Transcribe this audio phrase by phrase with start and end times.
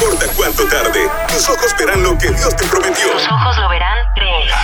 [0.00, 3.10] importa cuánto tarde, tus ojos verán lo que Dios te prometió.
[3.10, 4.54] Tus ojos lo verán, créelo.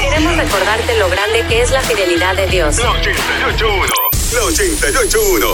[0.00, 2.78] Queremos recordarte lo grande que es la fidelidad de Dios.
[2.78, 3.92] La 881.
[4.34, 5.46] La 881.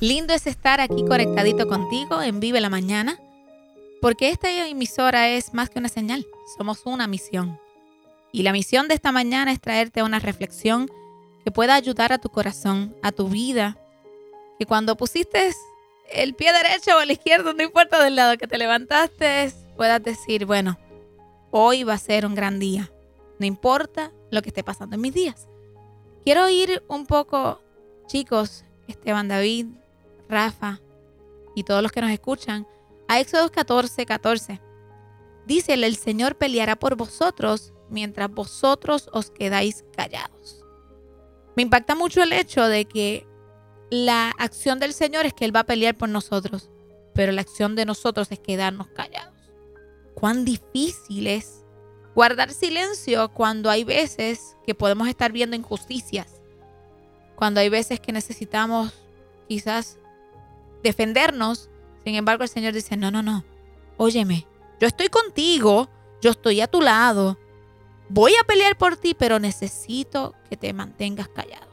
[0.00, 3.18] Lindo es estar aquí conectadito contigo en Vive la Mañana,
[4.02, 6.26] porque esta emisora es más que una señal,
[6.58, 7.58] somos una misión.
[8.30, 10.90] Y la misión de esta mañana es traerte una reflexión
[11.44, 13.78] que pueda ayudar a tu corazón, a tu vida,
[14.58, 15.50] que cuando pusiste
[16.10, 20.46] el pie derecho o el izquierdo, no importa del lado que te levantaste, puedas decir,
[20.46, 20.78] bueno,
[21.50, 22.90] hoy va a ser un gran día,
[23.38, 25.48] no importa lo que esté pasando en mis días.
[26.24, 27.60] Quiero ir un poco,
[28.06, 29.66] chicos, Esteban David,
[30.28, 30.80] Rafa
[31.54, 32.66] y todos los que nos escuchan,
[33.08, 34.60] a Éxodo 14, 14.
[35.46, 40.64] Dice, el Señor peleará por vosotros mientras vosotros os quedáis callados.
[41.54, 43.26] Me impacta mucho el hecho de que
[43.90, 46.70] la acción del Señor es que Él va a pelear por nosotros,
[47.14, 49.34] pero la acción de nosotros es quedarnos callados.
[50.14, 51.64] Cuán difícil es
[52.14, 56.40] guardar silencio cuando hay veces que podemos estar viendo injusticias,
[57.36, 58.92] cuando hay veces que necesitamos
[59.48, 59.98] quizás
[60.82, 61.70] defendernos.
[62.04, 63.44] Sin embargo, el Señor dice, no, no, no,
[63.96, 64.46] óyeme,
[64.80, 65.88] yo estoy contigo,
[66.20, 67.38] yo estoy a tu lado,
[68.08, 71.66] voy a pelear por ti, pero necesito que te mantengas callado.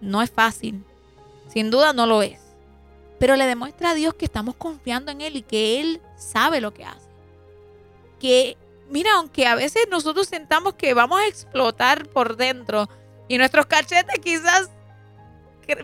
[0.00, 0.84] No es fácil,
[1.48, 2.40] sin duda no lo es,
[3.18, 6.72] pero le demuestra a Dios que estamos confiando en Él y que Él sabe lo
[6.72, 7.08] que hace.
[8.20, 8.56] Que,
[8.90, 12.88] mira, aunque a veces nosotros sentamos que vamos a explotar por dentro
[13.28, 14.70] y nuestros cachetes quizás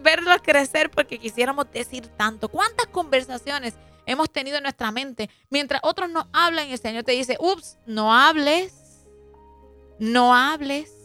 [0.02, 2.48] verlos crecer porque quisiéramos decir tanto.
[2.48, 3.74] ¿Cuántas conversaciones
[4.06, 7.76] hemos tenido en nuestra mente mientras otros no hablan y el Señor te dice, ups,
[7.86, 8.72] no hables,
[9.98, 11.03] no hables?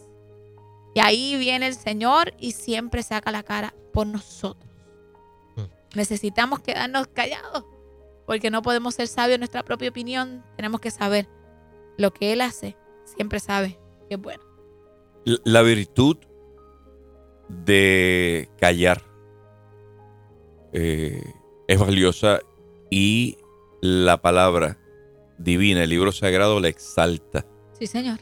[0.94, 4.70] Y ahí viene el Señor y siempre saca la cara por nosotros.
[5.95, 7.66] Necesitamos quedarnos callados
[8.26, 10.44] porque no podemos ser sabios en nuestra propia opinión.
[10.56, 11.28] Tenemos que saber
[11.98, 14.44] lo que Él hace, siempre sabe que es bueno.
[15.44, 16.17] La virtud
[17.49, 19.04] de callar
[20.73, 21.23] eh,
[21.67, 22.39] es valiosa
[22.89, 23.38] y
[23.82, 24.78] la palabra
[25.38, 27.45] divina, el libro sagrado, la exalta.
[27.80, 28.20] Sí, Señor.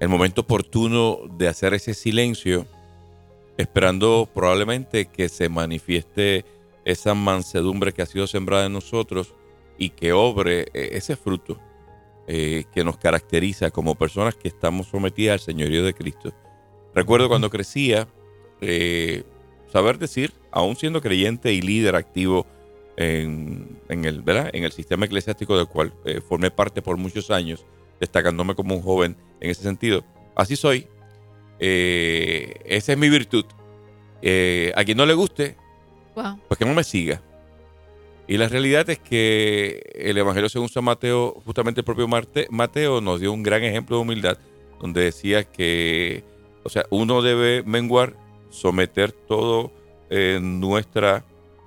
[0.00, 2.66] El momento oportuno de hacer ese silencio,
[3.58, 6.46] esperando probablemente que se manifieste
[6.86, 9.34] esa mansedumbre que ha sido sembrada en nosotros
[9.76, 11.58] y que obre eh, ese fruto
[12.26, 16.32] eh, que nos caracteriza como personas que estamos sometidas al señorío de Cristo.
[16.94, 18.08] Recuerdo cuando crecía,
[18.62, 19.24] eh,
[19.70, 22.46] saber decir, aún siendo creyente y líder activo
[22.96, 25.92] en, el, sistema eclesiástico del cual
[26.28, 27.64] formé parte por muchos años,
[28.00, 30.04] destacándome como un joven en ese sentido.
[30.34, 30.88] Así soy.
[31.58, 33.44] Eh, esa es mi virtud.
[34.74, 35.56] a quien no le guste,
[36.14, 37.22] pues que no me siga.
[38.30, 43.20] Y la realidad es que el Evangelio según San Mateo, justamente el propio Mateo nos
[43.20, 44.38] dio un gran ejemplo de humildad,
[44.80, 46.22] donde decía que,
[46.62, 48.14] o sea, uno debe menguar
[48.50, 49.72] someter todo
[50.10, 51.24] en nuestra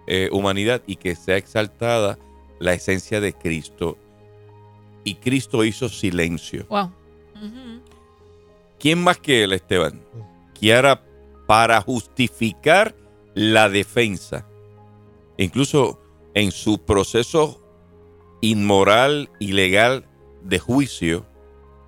[0.07, 2.17] eh, humanidad y que sea exaltada
[2.59, 3.97] la esencia de Cristo.
[5.03, 6.67] Y Cristo hizo silencio.
[8.79, 10.01] ¿Quién más que él, Esteban?
[10.57, 11.03] Quiera
[11.47, 12.95] para justificar
[13.33, 14.45] la defensa,
[15.37, 15.99] incluso
[16.33, 17.61] en su proceso
[18.41, 20.05] inmoral, ilegal
[20.41, 21.25] de juicio,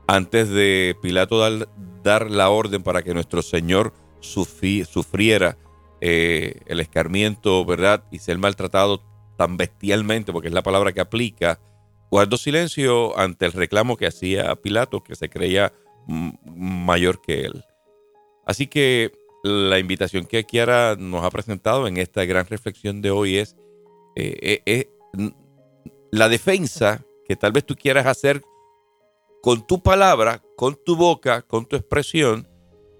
[0.07, 1.67] antes de Pilato dar,
[2.03, 5.57] dar la orden para que nuestro Señor sufriera
[6.01, 8.03] eh, el escarmiento, ¿verdad?
[8.11, 9.01] Y ser maltratado
[9.37, 11.59] tan bestialmente, porque es la palabra que aplica,
[12.09, 15.73] guardó silencio ante el reclamo que hacía Pilato, que se creía
[16.07, 17.63] mayor que él.
[18.45, 19.11] Así que
[19.43, 23.55] la invitación que Kiara nos ha presentado en esta gran reflexión de hoy es
[24.15, 24.89] eh, eh,
[26.11, 28.41] la defensa que tal vez tú quieras hacer
[29.41, 32.47] con tu palabra, con tu boca, con tu expresión,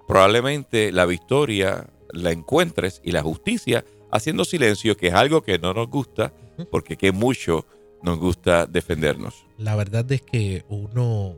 [0.08, 5.74] probablemente la victoria la encuentres y la justicia haciendo silencio, que es algo que no
[5.74, 6.34] nos gusta,
[6.72, 7.66] porque que mucho
[8.06, 9.46] nos gusta defendernos.
[9.58, 11.38] La verdad es que uno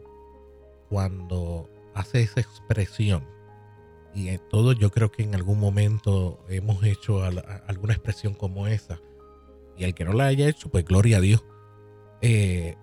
[0.90, 3.24] cuando hace esa expresión,
[4.14, 9.02] y en todo yo creo que en algún momento hemos hecho alguna expresión como esa,
[9.78, 11.44] y el que no la haya hecho, pues gloria a Dios.
[12.22, 12.76] Eh,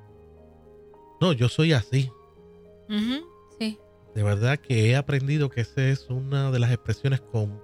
[1.21, 2.11] no, yo soy así.
[3.59, 3.79] Sí
[4.15, 7.61] de verdad que he aprendido que esa es una de las expresiones con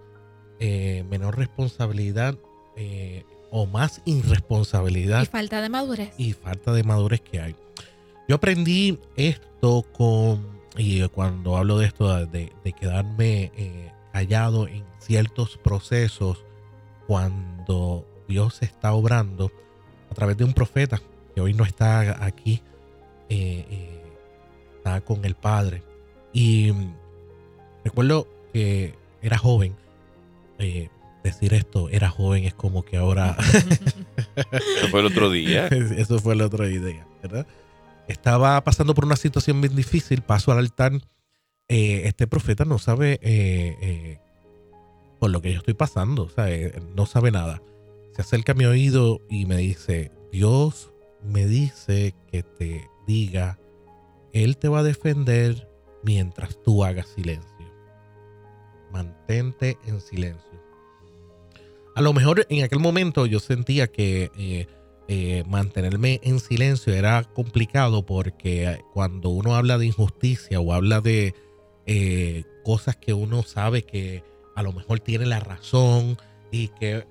[0.58, 2.36] eh, menor responsabilidad
[2.76, 5.22] eh, o más irresponsabilidad.
[5.22, 6.14] Y falta de madurez.
[6.18, 7.56] Y falta de madurez que hay.
[8.28, 15.56] Yo aprendí esto con, y cuando hablo de esto, de, quedarme eh, callado en ciertos
[15.56, 16.44] procesos
[17.06, 19.50] cuando Dios está obrando,
[20.10, 21.00] a través de un profeta
[21.34, 22.62] que hoy no está aquí,
[23.28, 24.02] eh, eh,
[24.76, 25.82] está con el Padre.
[26.32, 26.72] Y
[27.84, 29.74] recuerdo que era joven.
[31.22, 33.36] Decir esto, era joven, es como que ahora...
[34.36, 35.66] Eso fue el otro día.
[35.96, 37.46] Eso fue la otra idea, ¿verdad?
[38.08, 40.92] Estaba pasando por una situación bien difícil, paso al altar.
[41.68, 44.18] eh, este profeta no sabe eh, eh,
[45.20, 47.62] por lo que yo estoy pasando, o sea, eh, no sabe nada.
[48.14, 53.58] Se acerca a mi oído y me dice, Dios me dice que te diga,
[54.32, 55.68] Él te va a defender
[56.02, 57.46] mientras tú hagas silencio.
[58.90, 60.59] Mantente en silencio.
[62.00, 64.66] A lo mejor en aquel momento yo sentía que eh,
[65.06, 71.34] eh, mantenerme en silencio era complicado porque cuando uno habla de injusticia o habla de
[71.84, 74.24] eh, cosas que uno sabe que
[74.56, 76.16] a lo mejor tiene la razón
[76.50, 77.06] y que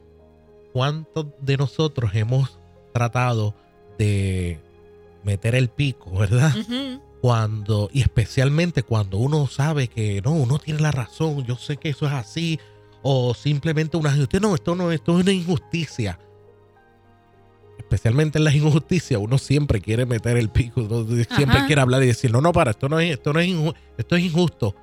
[0.74, 2.57] cuántos de nosotros hemos
[2.91, 3.53] tratado
[4.00, 4.59] de
[5.24, 6.51] meter el pico, ¿verdad?
[7.21, 11.89] Cuando, y especialmente cuando uno sabe que no, uno tiene la razón, yo sé que
[11.89, 12.59] eso es así,
[13.01, 16.19] o simplemente una injusticia, no, esto no, esto es una injusticia.
[17.78, 21.66] Especialmente en las injusticias, uno siempre quiere meter el pico, uno siempre Ajá.
[21.66, 24.16] quiere hablar y decir, no, no, para, esto no es, esto no es, inju- esto
[24.16, 24.75] es injusto.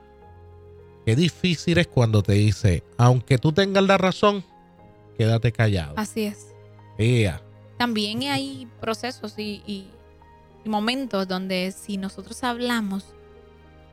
[1.05, 4.43] Qué difícil es cuando te dice, aunque tú tengas la razón,
[5.17, 5.95] quédate callado.
[5.97, 6.49] Así es.
[7.79, 9.91] También hay procesos y, y-
[10.65, 13.05] y momentos donde si nosotros hablamos,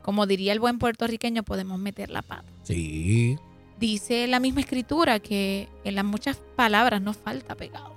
[0.02, 2.50] como diría el buen puertorriqueño, podemos meter la pata.
[2.62, 3.36] sí,
[3.78, 7.92] Dice la misma escritura que en las muchas palabras nos falta pecado.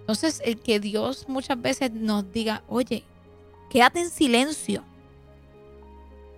[0.00, 3.04] Entonces, el que Dios muchas veces nos diga, oye,
[3.70, 4.82] quédate en silencio,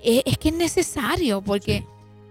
[0.03, 1.87] es, es que es necesario, porque Sí.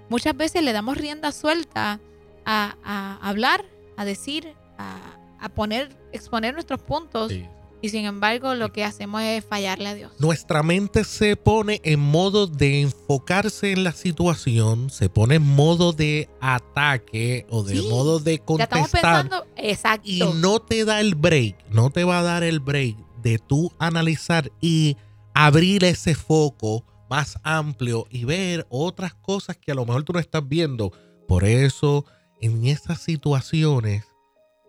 [0.10, 2.00] muchas veces le damos rienda suelta
[2.46, 3.64] a, a hablar,
[3.96, 4.98] a decir, a,
[5.40, 7.46] a poner, exponer nuestros puntos, sí.
[7.82, 10.12] Y sin embargo lo que hacemos es fallarle a Dios.
[10.20, 15.94] nuestra mente se pone en modo de enfocarse en la situación, se pone en modo
[15.94, 20.02] de ataque o de Sí, modo de Ya estamos contestar pensando, exacto.
[20.10, 23.72] y no te da el break, no te va a dar el break de tú
[23.80, 24.96] analizar y
[25.34, 30.20] abrir ese foco más amplio y ver otras cosas que a lo mejor tú no
[30.20, 30.92] estás viendo.
[31.28, 32.06] Por eso,
[32.42, 34.04] en esas situaciones,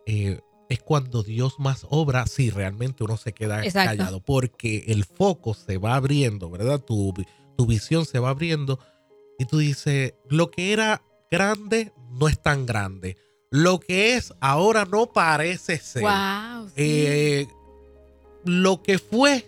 [0.07, 0.41] eh,
[0.71, 3.91] es cuando Dios más obra si realmente uno se queda Exacto.
[3.91, 6.81] callado, porque el foco se va abriendo, ¿verdad?
[6.81, 7.13] Tu,
[7.57, 8.79] tu visión se va abriendo
[9.39, 13.17] y tú dices, lo que era grande no es tan grande.
[13.51, 16.03] Lo que es ahora no parece ser.
[16.03, 16.73] Wow, sí.
[16.77, 17.49] Eh,
[18.45, 19.45] lo que fue,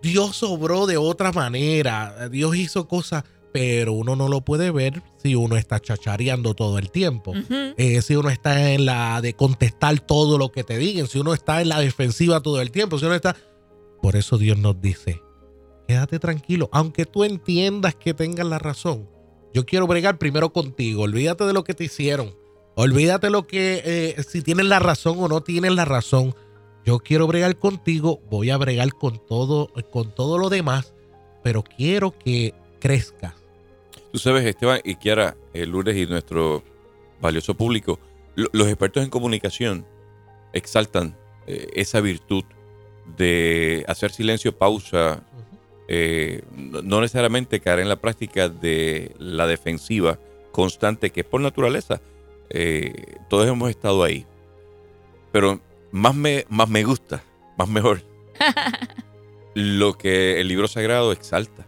[0.00, 2.30] Dios obró de otra manera.
[2.30, 3.24] Dios hizo cosas,
[3.58, 7.32] pero uno no lo puede ver si uno está chachareando todo el tiempo.
[7.78, 11.32] Eh, si uno está en la de contestar todo lo que te digan, si uno
[11.32, 13.34] está en la defensiva todo el tiempo, si uno está...
[14.02, 15.22] Por eso Dios nos dice,
[15.88, 19.08] quédate tranquilo, aunque tú entiendas que tengas la razón.
[19.54, 22.36] Yo quiero bregar primero contigo, olvídate de lo que te hicieron,
[22.74, 26.34] olvídate lo que, eh, si tienes la razón o no tienes la razón.
[26.84, 30.92] Yo quiero bregar contigo, voy a bregar con todo, con todo lo demás,
[31.42, 33.45] pero quiero que crezcas.
[34.16, 36.64] Tú sabes, Esteban y Kiara, el lunes y nuestro
[37.20, 38.00] valioso público,
[38.34, 39.84] lo- los expertos en comunicación
[40.54, 41.14] exaltan
[41.46, 42.42] eh, esa virtud
[43.18, 45.22] de hacer silencio, pausa,
[45.86, 50.18] eh, no no necesariamente caer en la práctica de la defensiva
[50.50, 52.00] constante, que es por naturaleza.
[52.48, 54.24] Eh, todos hemos estado ahí.
[55.30, 55.60] Pero
[55.92, 57.22] más me, más me gusta,
[57.58, 58.00] más mejor,
[59.54, 61.66] lo que el libro sagrado exalta.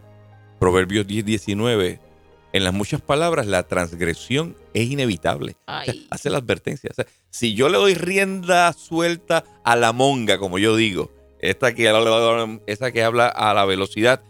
[0.59, 2.08] Proverbios 10, 19.
[2.51, 5.55] En las muchas palabras, la transgresión es inevitable.
[5.67, 6.07] O sea, Ay.
[6.09, 6.89] hace la advertencia.
[6.91, 11.73] O sea, si yo le doy rienda suelta a la monga, como yo digo, esta
[11.75, 14.23] que habla a la velocidad,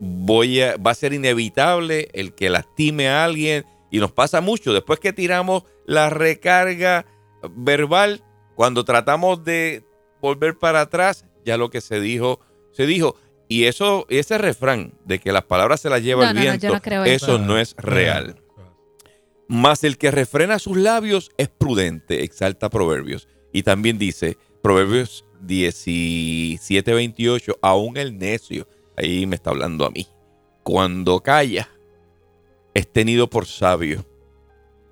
[0.00, 3.66] voy a, va a ser inevitable el que lastime a alguien.
[3.90, 4.72] Y nos pasa mucho.
[4.72, 7.04] Después que tiramos la recarga
[7.50, 9.84] verbal, cuando tratamos de
[10.22, 12.40] volver para atrás, ya lo que se dijo,
[12.72, 13.16] se dijo.
[13.52, 16.68] Y eso, ese refrán de que las palabras se las lleva No, el no, viento,
[16.72, 17.38] no creo eso eso.
[17.38, 18.40] no es real.
[19.46, 23.28] Mas el que refrena sus labios es prudente, exalta Proverbios.
[23.52, 28.66] Y también dice, Proverbios 17, 28, aún el necio,
[28.96, 30.06] ahí me está hablando a mí,
[30.62, 31.68] cuando calla,
[32.72, 34.06] es tenido por sabio.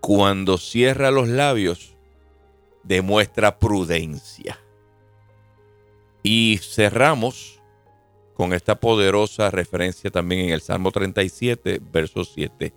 [0.02, 1.97] Cuando cierra los labios,
[2.83, 4.59] demuestra prudencia.
[6.23, 7.60] Y cerramos
[8.40, 12.73] con esta poderosa referencia también en el Salmo 37, verso 7.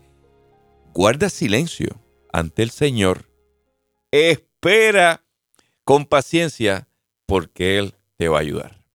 [0.94, 2.02] Guarda silencio
[2.34, 3.30] ante el Señor,
[4.12, 5.24] espera
[5.86, 6.90] con paciencia
[7.26, 8.83] porque Él te va a ayudar.